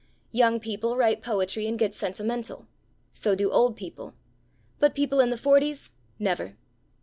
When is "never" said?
6.17-6.57